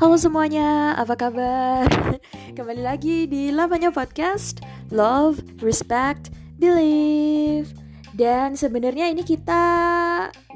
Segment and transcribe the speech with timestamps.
[0.00, 1.84] Halo semuanya, apa kabar?
[2.56, 7.76] Kembali lagi di Lavanya Podcast Love, Respect, Believe
[8.16, 9.64] Dan sebenarnya ini kita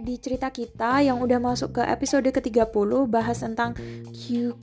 [0.00, 3.76] di cerita kita yang udah masuk ke episode ke-30 Bahas tentang
[4.16, 4.56] Q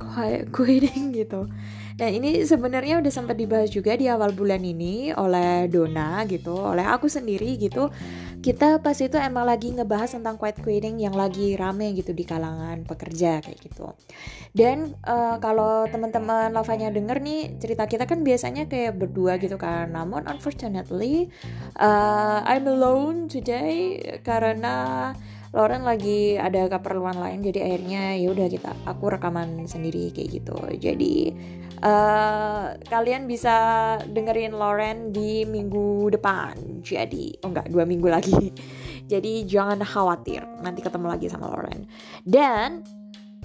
[0.49, 1.45] quitting gitu
[1.93, 6.85] dan ini sebenarnya udah sempat dibahas juga di awal bulan ini oleh Dona gitu, oleh
[6.85, 7.93] aku sendiri gitu.
[8.43, 12.83] Kita pas itu emang lagi ngebahas tentang quiet quitting yang lagi rame gitu di kalangan
[12.83, 13.95] pekerja kayak gitu.
[14.51, 19.95] Dan uh, kalau teman-teman lavanya denger nih cerita kita kan biasanya kayak berdua gitu kan.
[19.95, 21.31] Namun unfortunately
[21.79, 25.15] uh, I'm alone today karena
[25.53, 30.57] Lauren lagi ada keperluan lain jadi akhirnya ya udah kita aku rekaman sendiri kayak gitu.
[30.81, 31.29] Jadi
[31.85, 33.53] uh, kalian bisa
[34.09, 36.81] dengerin Lauren di minggu depan.
[36.81, 38.49] Jadi oh enggak dua minggu lagi.
[39.13, 41.85] Jadi jangan khawatir nanti ketemu lagi sama Lauren.
[42.25, 42.81] Dan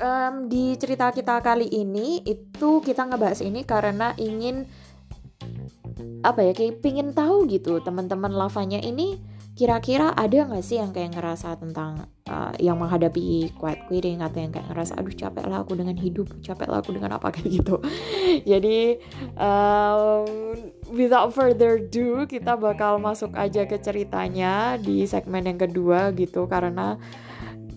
[0.00, 4.64] um, di cerita kita kali ini itu kita ngebahas ini karena ingin
[6.22, 9.18] apa ya kayak pingin tahu gitu teman-teman lavanya ini
[9.58, 14.54] kira-kira ada nggak sih yang kayak ngerasa tentang uh, yang menghadapi quiet quitting atau yang
[14.54, 17.82] kayak ngerasa aduh capek lah aku dengan hidup capek lah aku dengan apa kayak gitu.
[18.46, 19.02] Jadi
[19.34, 20.22] um,
[20.94, 26.94] without further ado kita bakal masuk aja ke ceritanya di segmen yang kedua gitu karena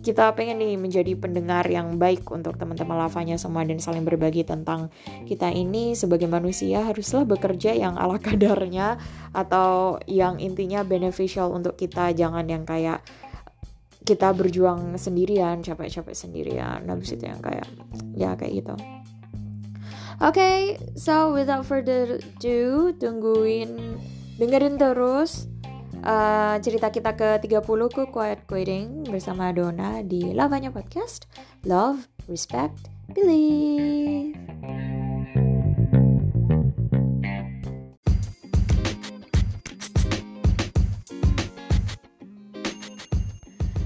[0.02, 4.90] kita pengen nih menjadi pendengar yang baik untuk teman-teman lavanya semua dan saling berbagi tentang
[5.30, 5.94] kita ini.
[5.94, 8.98] Sebagai manusia haruslah bekerja yang ala kadarnya
[9.32, 12.12] atau yang intinya beneficial untuk kita.
[12.18, 13.06] Jangan yang kayak
[14.02, 16.82] kita berjuang sendirian capek-capek sendirian.
[16.90, 17.70] Habis itu yang kayak
[18.18, 18.76] ya kayak gitu.
[20.22, 20.58] Oke, okay,
[20.94, 23.98] so without further ado, tungguin,
[24.38, 25.50] dengerin terus
[26.04, 27.62] uh, cerita kita ke-30
[27.94, 31.30] ke Quiet Quitting bersama Dona di Lavanya Podcast.
[31.66, 34.38] Love, Respect, Believe.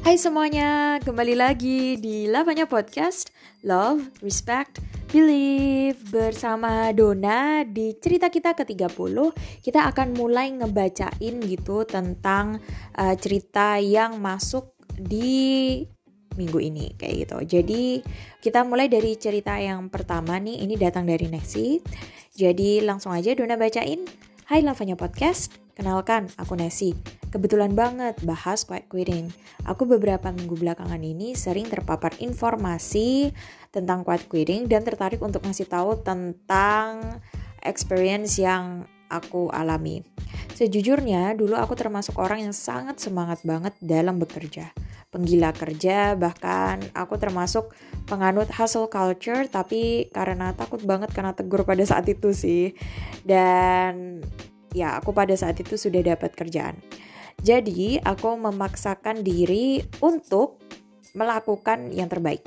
[0.06, 3.34] Hai semuanya, kembali lagi di Lavanya Podcast.
[3.66, 4.78] Love, Respect,
[5.16, 9.16] Believe bersama Dona di cerita kita ke-30
[9.64, 12.60] kita akan mulai ngebacain gitu tentang
[13.00, 15.80] uh, cerita yang masuk di
[16.36, 17.38] minggu ini kayak gitu.
[17.48, 18.04] Jadi
[18.44, 21.80] kita mulai dari cerita yang pertama nih ini datang dari Nexi.
[22.36, 24.04] Jadi langsung aja Dona bacain.
[24.52, 26.96] Hai Lavanya Podcast, kenalkan aku Nesi.
[27.30, 29.28] Kebetulan banget bahas quiet quitting.
[29.68, 33.36] Aku beberapa minggu belakangan ini sering terpapar informasi
[33.76, 37.20] tentang quiet quitting dan tertarik untuk ngasih tahu tentang
[37.60, 40.02] experience yang aku alami.
[40.56, 44.72] Sejujurnya, dulu aku termasuk orang yang sangat semangat banget dalam bekerja.
[45.12, 47.76] Penggila kerja, bahkan aku termasuk
[48.08, 52.72] penganut hustle culture, tapi karena takut banget karena tegur pada saat itu sih.
[53.28, 54.24] Dan
[54.76, 56.76] ya, aku pada saat itu sudah dapat kerjaan.
[57.40, 60.60] Jadi, aku memaksakan diri untuk
[61.16, 62.44] melakukan yang terbaik.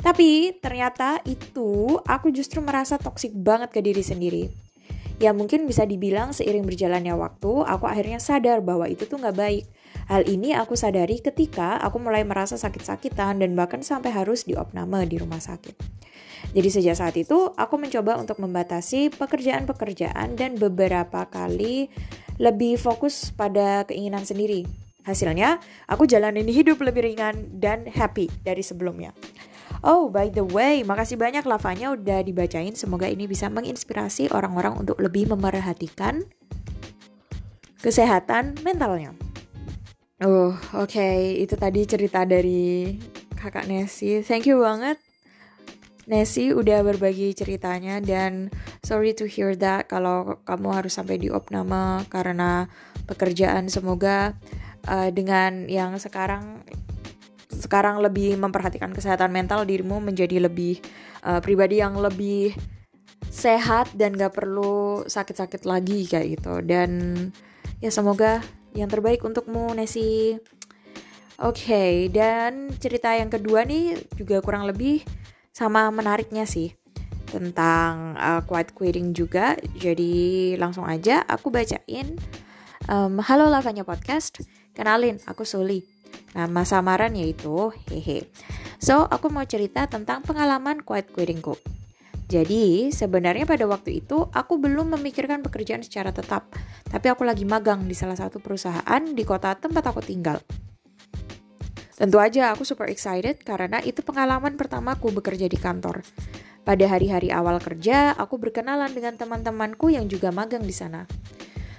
[0.00, 4.44] Tapi ternyata itu aku justru merasa toksik banget ke diri sendiri.
[5.16, 9.64] Ya mungkin bisa dibilang seiring berjalannya waktu, aku akhirnya sadar bahwa itu tuh gak baik.
[10.06, 15.18] Hal ini aku sadari ketika aku mulai merasa sakit-sakitan dan bahkan sampai harus diopname di
[15.18, 15.74] rumah sakit.
[16.54, 21.90] Jadi sejak saat itu, aku mencoba untuk membatasi pekerjaan-pekerjaan dan beberapa kali
[22.38, 24.62] lebih fokus pada keinginan sendiri.
[25.02, 25.58] Hasilnya,
[25.90, 29.10] aku jalanin hidup lebih ringan dan happy dari sebelumnya.
[29.82, 32.78] Oh, by the way, makasih banyak lavanya udah dibacain.
[32.78, 36.26] Semoga ini bisa menginspirasi orang-orang untuk lebih memerhatikan
[37.82, 39.25] kesehatan mentalnya.
[40.24, 40.88] Oh, oke.
[40.88, 41.44] Okay.
[41.44, 42.96] Itu tadi cerita dari
[43.36, 44.24] kakak Nesi.
[44.24, 44.96] Thank you banget
[46.06, 48.48] Nesi udah berbagi ceritanya dan
[48.86, 52.70] sorry to hear that kalau kamu harus sampai di opname karena
[53.10, 54.38] pekerjaan semoga
[54.86, 56.62] uh, dengan yang sekarang
[57.50, 60.78] sekarang lebih memperhatikan kesehatan mental dirimu menjadi lebih
[61.26, 62.54] uh, pribadi yang lebih
[63.26, 66.90] sehat dan gak perlu sakit-sakit lagi kayak gitu dan
[67.82, 68.38] ya semoga
[68.76, 70.36] yang terbaik untukmu Nesi
[71.36, 75.04] Oke, okay, dan cerita yang kedua nih juga kurang lebih
[75.52, 76.72] sama menariknya sih
[77.28, 79.52] tentang uh, quiet quitting juga.
[79.76, 82.16] Jadi langsung aja aku bacain.
[82.88, 84.40] Um, Halo Lavanya Podcast,
[84.72, 85.84] kenalin aku Suli.
[86.32, 88.24] Nama samaran yaitu Hehe.
[88.80, 91.60] So, aku mau cerita tentang pengalaman quiet quittingku.
[92.26, 96.50] Jadi, sebenarnya pada waktu itu aku belum memikirkan pekerjaan secara tetap,
[96.90, 100.42] tapi aku lagi magang di salah satu perusahaan di kota tempat aku tinggal.
[101.96, 106.02] Tentu aja aku super excited karena itu pengalaman pertamaku bekerja di kantor.
[106.66, 111.06] Pada hari-hari awal kerja, aku berkenalan dengan teman-temanku yang juga magang di sana.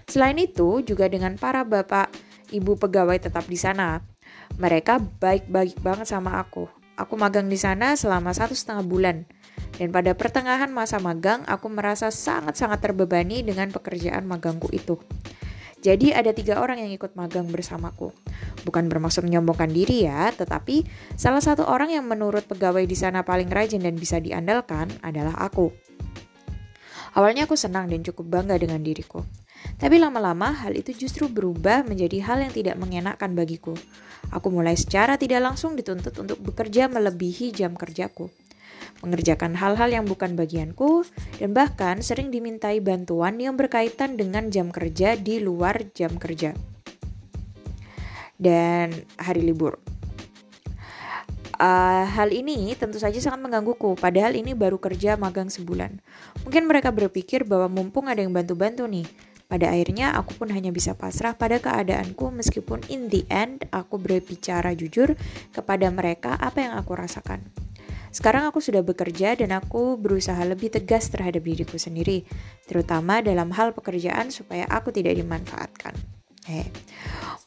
[0.08, 2.08] Selain itu, juga dengan para bapak,
[2.56, 4.00] ibu pegawai tetap di sana.
[4.56, 6.72] Mereka baik-baik banget sama aku.
[6.96, 9.28] Aku magang di sana selama satu setengah bulan.
[9.78, 14.98] Dan pada pertengahan masa magang, aku merasa sangat-sangat terbebani dengan pekerjaan magangku itu.
[15.86, 18.10] Jadi ada tiga orang yang ikut magang bersamaku.
[18.66, 20.82] Bukan bermaksud menyombongkan diri ya, tetapi
[21.14, 25.70] salah satu orang yang menurut pegawai di sana paling rajin dan bisa diandalkan adalah aku.
[27.14, 29.22] Awalnya aku senang dan cukup bangga dengan diriku.
[29.78, 33.78] Tapi lama-lama hal itu justru berubah menjadi hal yang tidak mengenakan bagiku.
[34.34, 38.34] Aku mulai secara tidak langsung dituntut untuk bekerja melebihi jam kerjaku
[39.06, 41.06] mengerjakan hal-hal yang bukan bagianku,
[41.38, 46.54] dan bahkan sering dimintai bantuan yang berkaitan dengan jam kerja di luar jam kerja
[48.38, 49.82] dan hari libur.
[51.58, 55.98] Uh, hal ini tentu saja sangat menggangguku, padahal ini baru kerja magang sebulan.
[56.46, 59.10] Mungkin mereka berpikir bahwa mumpung ada yang bantu-bantu nih.
[59.50, 64.76] Pada akhirnya aku pun hanya bisa pasrah pada keadaanku meskipun in the end aku berbicara
[64.78, 65.18] jujur
[65.50, 67.42] kepada mereka apa yang aku rasakan.
[68.18, 72.26] Sekarang aku sudah bekerja dan aku berusaha lebih tegas terhadap diriku sendiri,
[72.66, 75.94] terutama dalam hal pekerjaan supaya aku tidak dimanfaatkan.
[76.50, 76.66] Hei.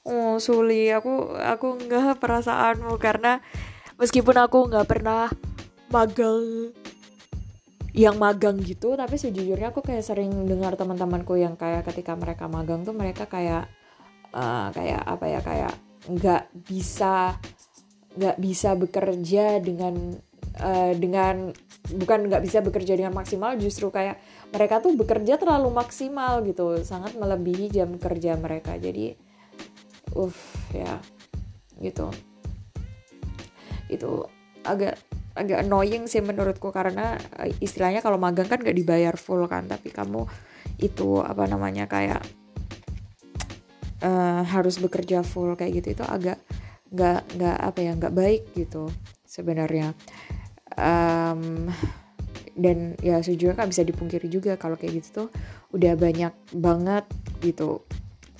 [0.06, 3.42] Oh, Suli, aku aku nggak perasaanmu karena
[3.98, 5.26] meskipun aku nggak pernah
[5.90, 6.70] magang
[7.90, 12.86] yang magang gitu, tapi sejujurnya aku kayak sering dengar teman-temanku yang kayak ketika mereka magang
[12.86, 13.66] tuh mereka kayak
[14.30, 15.74] uh, kayak apa ya kayak
[16.06, 17.34] nggak bisa
[18.14, 20.14] nggak bisa bekerja dengan
[20.58, 21.54] uh, dengan
[21.90, 24.18] bukan nggak bisa bekerja dengan maksimal justru kayak
[24.50, 26.82] mereka tuh bekerja terlalu maksimal gitu.
[26.82, 28.74] Sangat melebihi jam kerja mereka.
[28.74, 29.14] Jadi
[30.18, 30.98] uff ya
[31.78, 32.10] gitu.
[33.86, 34.26] Itu
[34.66, 34.98] agak
[35.38, 39.94] agak annoying sih menurutku karena eh, istilahnya kalau magang kan nggak dibayar full kan tapi
[39.94, 40.26] kamu
[40.82, 42.24] itu apa namanya kayak
[44.02, 46.40] uh, harus bekerja full kayak gitu itu agak
[46.90, 48.90] nggak nggak apa ya nggak baik gitu
[49.22, 49.94] sebenarnya
[50.78, 51.70] um,
[52.54, 55.28] dan ya sejujurnya kan bisa dipungkiri juga kalau kayak gitu tuh
[55.72, 57.06] udah banyak banget
[57.40, 57.80] gitu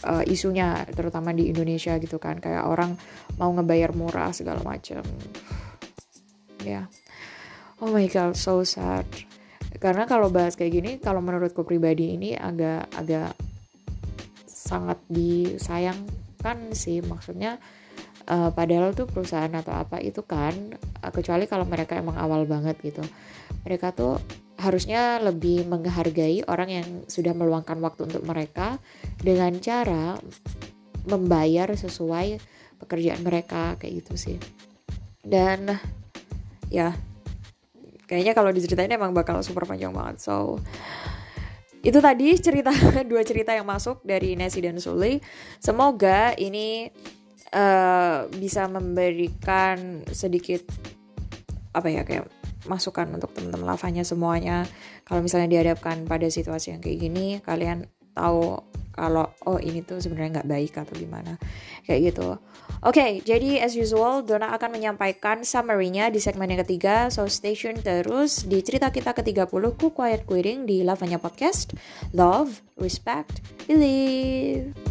[0.05, 2.41] uh, isunya terutama di Indonesia gitu kan.
[2.41, 2.97] Kayak orang
[3.37, 5.03] mau ngebayar murah segala macam
[6.61, 6.85] ya.
[6.85, 6.87] Yeah.
[7.81, 9.09] oh my god so sad.
[9.81, 13.33] Karena kalau bahas kayak gini kalau menurutku pribadi ini agak agak
[14.45, 17.01] sangat disayangkan sih.
[17.01, 17.57] Maksudnya
[18.29, 20.53] uh, padahal tuh perusahaan atau apa itu kan
[21.01, 23.05] uh, kecuali kalau mereka emang awal banget gitu.
[23.65, 24.21] Mereka tuh
[24.61, 28.77] harusnya lebih menghargai orang yang sudah meluangkan waktu untuk mereka
[29.17, 30.21] dengan cara
[31.09, 32.37] membayar sesuai
[32.77, 34.37] pekerjaan mereka kayak gitu sih.
[35.25, 35.81] Dan
[36.69, 36.93] ya
[38.05, 40.21] kayaknya kalau diceritain emang bakal super panjang banget.
[40.21, 40.61] So
[41.81, 42.73] itu tadi cerita
[43.11, 45.17] dua cerita yang masuk dari Nessie dan Suli
[45.57, 46.93] semoga ini
[47.55, 50.67] uh, bisa memberikan sedikit
[51.71, 52.27] apa ya kayak
[52.69, 54.67] masukan untuk teman-teman lavanya semuanya.
[55.07, 58.61] Kalau misalnya dihadapkan pada situasi yang kayak gini kalian tahu
[58.91, 61.41] kalau oh ini tuh sebenarnya nggak baik atau gimana.
[61.87, 62.37] Kayak gitu.
[62.85, 67.09] Oke okay, jadi as usual Dona akan menyampaikan summary-nya di segmen yang ketiga.
[67.09, 71.73] So stay tune terus di cerita kita ke-30 ku quiet quitting di lavanya podcast.
[72.13, 74.90] Love respect believe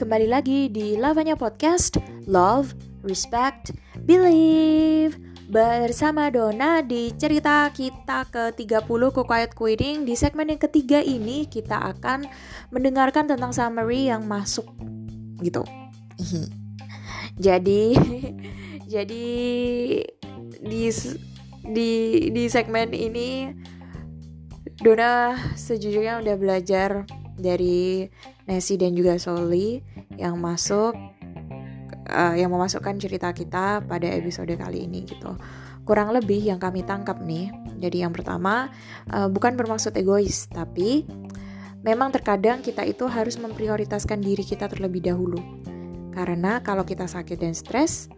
[0.00, 2.72] kembali lagi di Lavanya Podcast Love,
[3.04, 3.76] Respect,
[4.08, 5.20] Believe.
[5.52, 8.80] Bersama Dona di cerita kita ke-30
[9.12, 10.08] ke Quiet Quitting.
[10.08, 12.24] Di segmen yang ketiga ini kita akan
[12.72, 14.64] mendengarkan tentang summary yang masuk
[15.44, 15.68] gitu.
[17.36, 17.92] Jadi
[18.96, 19.26] jadi
[20.64, 20.82] di
[21.60, 21.90] di
[22.32, 23.52] di segmen ini
[24.80, 27.04] Dona sejujurnya udah belajar
[27.42, 28.06] dari
[28.46, 29.80] Nessie dan juga Soli
[30.16, 30.94] yang masuk
[32.10, 35.34] uh, yang memasukkan cerita kita pada episode kali ini gitu.
[35.86, 37.50] Kurang lebih yang kami tangkap nih.
[37.80, 38.68] Jadi yang pertama
[39.10, 41.08] uh, bukan bermaksud egois, tapi
[41.80, 45.40] memang terkadang kita itu harus memprioritaskan diri kita terlebih dahulu.
[46.12, 48.12] Karena kalau kita sakit dan stres,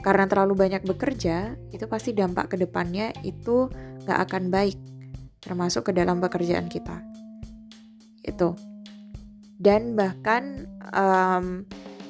[0.00, 3.68] karena terlalu banyak bekerja, itu pasti dampak ke depannya itu
[4.08, 4.78] gak akan baik,
[5.38, 7.11] termasuk ke dalam pekerjaan kita.
[8.22, 8.54] Itu
[9.62, 10.66] dan bahkan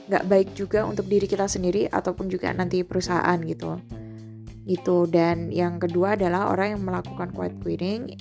[0.09, 3.77] nggak um, baik juga untuk diri kita sendiri ataupun juga nanti perusahaan gitu
[4.65, 8.17] gitu dan yang kedua adalah orang yang melakukan quiet quitting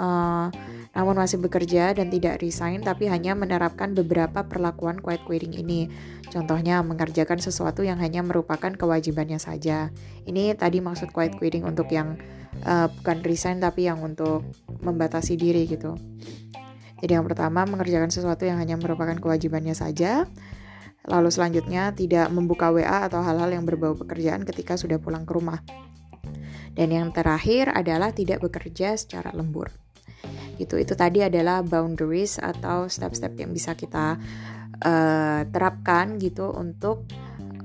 [0.00, 0.48] uh,
[0.92, 5.88] namun masih bekerja dan tidak resign tapi hanya menerapkan beberapa perlakuan quiet quitting ini.
[6.28, 9.88] Contohnya mengerjakan sesuatu yang hanya merupakan kewajibannya saja.
[10.28, 12.20] Ini tadi maksud quiet quitting untuk yang
[12.68, 14.44] uh, bukan resign tapi yang untuk
[14.84, 15.96] membatasi diri gitu.
[17.02, 20.30] Jadi yang pertama mengerjakan sesuatu yang hanya merupakan kewajibannya saja.
[21.02, 25.58] Lalu selanjutnya tidak membuka WA atau hal-hal yang berbau pekerjaan ketika sudah pulang ke rumah.
[26.78, 29.82] Dan yang terakhir adalah tidak bekerja secara lembur
[30.60, 34.20] gitu itu tadi adalah boundaries atau step-step yang bisa kita
[34.84, 37.08] uh, terapkan gitu untuk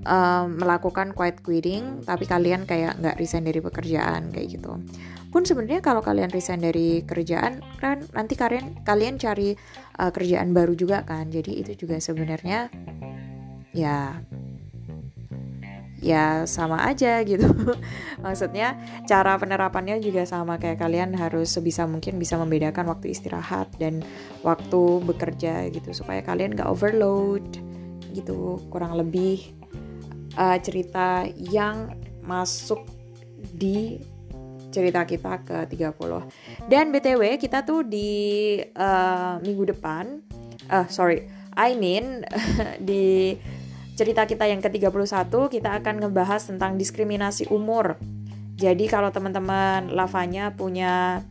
[0.08, 4.79] uh, melakukan quiet quitting tapi kalian kayak nggak resign dari pekerjaan kayak gitu
[5.27, 9.53] pun sebenarnya kalau kalian resign dari kerjaan kan nanti kalian kalian cari
[10.00, 11.27] uh, kerjaan baru juga kan.
[11.27, 12.72] Jadi itu juga sebenarnya
[13.75, 14.24] ya
[15.98, 17.50] ya sama aja gitu.
[18.25, 18.77] Maksudnya
[19.10, 20.62] cara penerapannya juga sama.
[20.62, 24.05] Kayak kalian harus sebisa mungkin bisa membedakan waktu istirahat dan
[24.46, 25.91] waktu bekerja gitu.
[25.91, 27.46] Supaya kalian gak overload
[28.13, 28.62] gitu.
[28.69, 29.53] Kurang lebih
[30.38, 32.86] uh, cerita yang masuk
[33.53, 34.01] di
[34.77, 40.22] cerita kita ke 30 dan BTW kita tuh di uh, minggu depan
[40.69, 41.25] uh, sorry
[41.57, 42.22] I mean
[42.89, 43.34] di
[43.98, 47.98] cerita kita yang ke-31 kita akan ngebahas tentang diskriminasi umur.
[48.53, 51.25] Jadi kalau teman-teman lavanya punya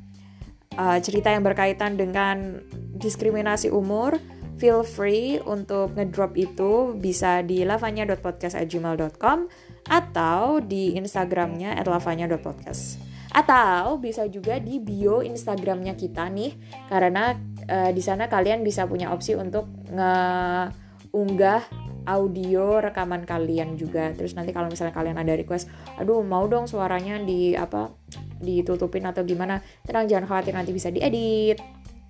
[0.74, 2.58] uh, cerita yang berkaitan dengan
[2.98, 4.18] diskriminasi umur,
[4.58, 9.38] feel free untuk ngedrop itu bisa di lavanya.podcast@gmail.com
[9.86, 13.05] atau di Instagramnya @lavanya.podcast
[13.36, 16.56] atau bisa juga di bio Instagramnya kita nih.
[16.88, 17.36] Karena
[17.68, 21.62] uh, di sana kalian bisa punya opsi untuk ngeunggah
[22.08, 24.08] audio rekaman kalian juga.
[24.16, 25.68] Terus nanti kalau misalnya kalian ada request
[26.00, 27.92] aduh mau dong suaranya di apa
[28.40, 29.60] ditutupin atau gimana?
[29.84, 31.60] Tenang jangan khawatir nanti bisa diedit.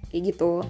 [0.06, 0.62] Kayak gitu.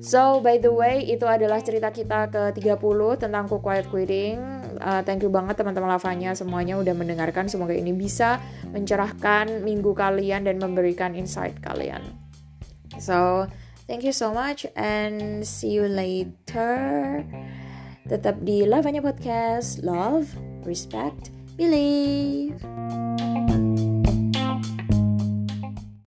[0.00, 5.02] So by the way itu adalah cerita kita ke 30 tentang Cook Quiet Quitting uh,
[5.06, 8.40] thank you banget teman-teman lavanya semuanya udah mendengarkan semoga ini bisa
[8.70, 12.02] mencerahkan minggu kalian dan memberikan insight kalian
[12.96, 13.46] so
[13.86, 17.22] thank you so much and see you later
[18.04, 19.80] Tetap di Lavanya Podcast.
[19.80, 20.28] Love,
[20.68, 22.60] respect, believe.